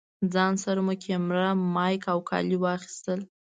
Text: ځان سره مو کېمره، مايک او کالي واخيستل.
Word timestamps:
ځان 0.33 0.53
سره 0.63 0.79
مو 0.85 0.93
کېمره، 1.03 1.47
مايک 1.75 2.03
او 2.13 2.19
کالي 2.29 2.57
واخيستل. 2.59 3.19